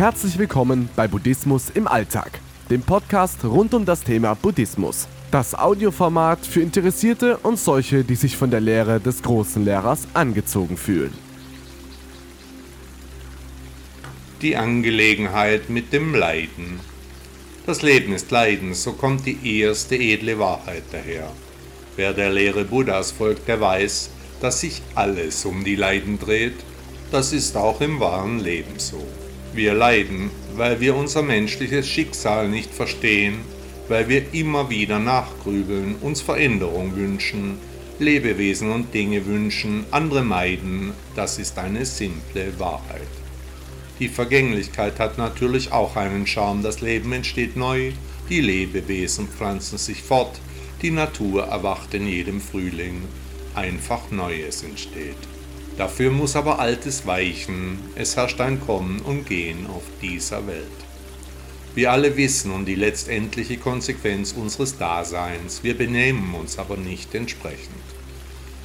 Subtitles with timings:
[0.00, 2.40] Herzlich willkommen bei Buddhismus im Alltag,
[2.70, 5.06] dem Podcast rund um das Thema Buddhismus.
[5.30, 10.78] Das Audioformat für Interessierte und solche, die sich von der Lehre des großen Lehrers angezogen
[10.78, 11.12] fühlen.
[14.40, 16.80] Die Angelegenheit mit dem Leiden.
[17.66, 21.30] Das Leben ist Leiden, so kommt die erste edle Wahrheit daher.
[21.96, 24.08] Wer der Lehre Buddhas folgt, der weiß,
[24.40, 26.56] dass sich alles um die Leiden dreht.
[27.10, 29.06] Das ist auch im wahren Leben so.
[29.52, 33.40] Wir leiden, weil wir unser menschliches Schicksal nicht verstehen,
[33.88, 37.58] weil wir immer wieder nachgrübeln, uns Veränderung wünschen,
[37.98, 43.08] Lebewesen und Dinge wünschen, andere meiden, das ist eine simple Wahrheit.
[43.98, 47.90] Die Vergänglichkeit hat natürlich auch einen Charme, das Leben entsteht neu,
[48.28, 50.40] die Lebewesen pflanzen sich fort,
[50.80, 53.02] die Natur erwacht in jedem Frühling,
[53.56, 55.18] einfach Neues entsteht.
[55.76, 60.66] Dafür muss aber Altes weichen, es herrscht ein Kommen und Gehen auf dieser Welt.
[61.74, 67.70] Wir alle wissen um die letztendliche Konsequenz unseres Daseins, wir benehmen uns aber nicht entsprechend.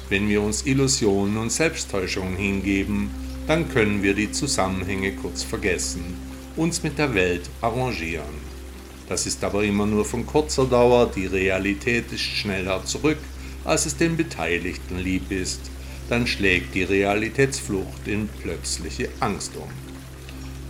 [0.08, 3.10] Wenn wir uns Illusionen und Selbsttäuschungen hingeben,
[3.46, 6.16] dann können wir die Zusammenhänge kurz vergessen,
[6.56, 8.56] uns mit der Welt arrangieren.
[9.08, 13.18] Das ist aber immer nur von kurzer Dauer, die Realität ist schneller zurück,
[13.64, 15.60] als es den Beteiligten lieb ist
[16.08, 19.68] dann schlägt die Realitätsflucht in plötzliche Angst um.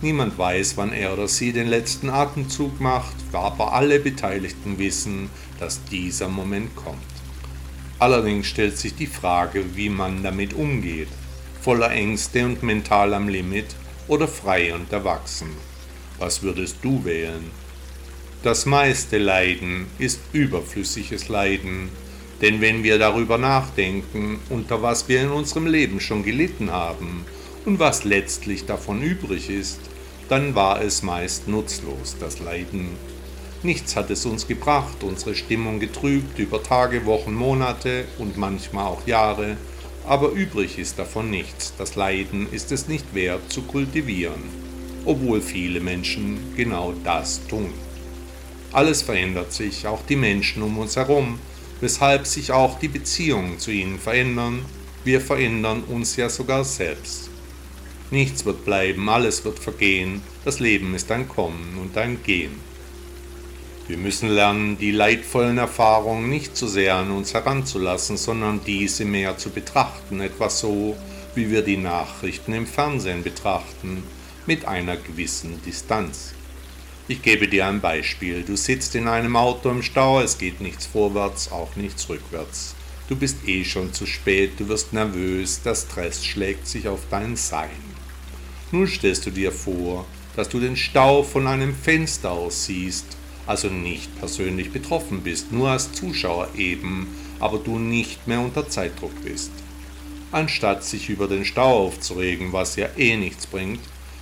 [0.01, 5.29] Niemand weiß, wann er oder sie den letzten Atemzug macht, aber alle Beteiligten wissen,
[5.59, 7.01] dass dieser Moment kommt.
[7.99, 11.07] Allerdings stellt sich die Frage, wie man damit umgeht,
[11.61, 13.75] voller Ängste und mental am Limit
[14.07, 15.49] oder frei und erwachsen.
[16.19, 17.51] Was würdest du wählen?
[18.43, 21.89] Das meiste Leiden ist überflüssiges Leiden,
[22.41, 27.25] denn wenn wir darüber nachdenken, unter was wir in unserem Leben schon gelitten haben
[27.65, 29.79] und was letztlich davon übrig ist,
[30.29, 32.91] dann war es meist nutzlos, das Leiden.
[33.63, 39.07] Nichts hat es uns gebracht, unsere Stimmung getrübt über Tage, Wochen, Monate und manchmal auch
[39.07, 39.57] Jahre,
[40.05, 41.73] aber übrig ist davon nichts.
[41.77, 44.41] Das Leiden ist es nicht wert zu kultivieren,
[45.05, 47.73] obwohl viele Menschen genau das tun.
[48.71, 51.39] Alles verändert sich, auch die Menschen um uns herum,
[51.81, 54.65] weshalb sich auch die Beziehungen zu ihnen verändern.
[55.03, 57.29] Wir verändern uns ja sogar selbst.
[58.09, 62.67] Nichts wird bleiben, alles wird vergehen, das Leben ist ein Kommen und ein Gehen.
[63.87, 69.37] Wir müssen lernen, die leidvollen Erfahrungen nicht zu sehr an uns heranzulassen, sondern diese mehr
[69.37, 70.97] zu betrachten, etwas so,
[71.35, 74.03] wie wir die Nachrichten im Fernsehen betrachten,
[74.45, 76.33] mit einer gewissen Distanz.
[77.09, 78.43] Ich gebe dir ein Beispiel.
[78.43, 82.75] Du sitzt in einem Auto im Stau, es geht nichts vorwärts, auch nichts rückwärts.
[83.07, 87.37] Du bist eh schon zu spät, du wirst nervös, der Stress schlägt sich auf dein
[87.37, 87.69] Sein.
[88.73, 93.05] Nun stellst du dir vor, dass du den Stau von einem Fenster aus siehst,
[93.45, 97.07] also nicht persönlich betroffen bist, nur als Zuschauer eben,
[97.39, 99.51] aber du nicht mehr unter Zeitdruck bist.
[100.33, 103.79] Anstatt sich über den Stau aufzuregen, was ja eh nichts bringt,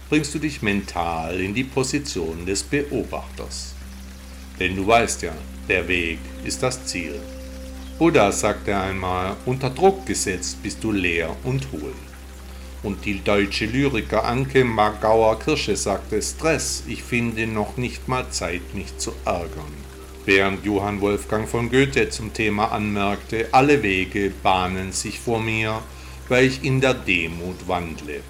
[0.09, 3.73] bringst du dich mental in die Position des Beobachters.
[4.59, 5.33] Denn du weißt ja,
[5.67, 7.19] der Weg ist das Ziel.
[7.97, 11.93] Buddha sagte einmal, unter Druck gesetzt bist du leer und hohl.
[12.83, 18.75] Und die deutsche Lyriker Anke Magauer Kirsche sagte, Stress, ich finde noch nicht mal Zeit,
[18.75, 19.73] mich zu ärgern.
[20.25, 25.81] Während Johann Wolfgang von Goethe zum Thema anmerkte, alle Wege bahnen sich vor mir,
[26.29, 28.21] weil ich in der Demut wandle.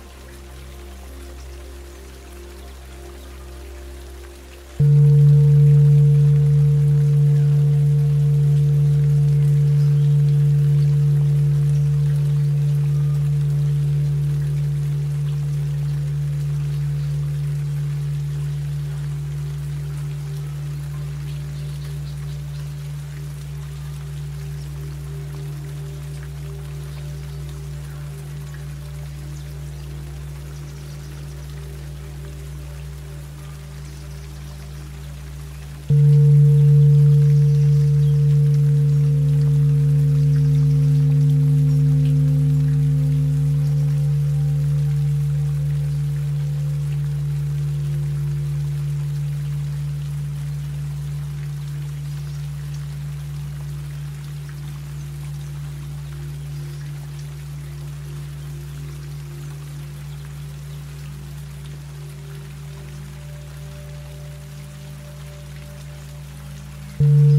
[66.98, 67.35] Thank you.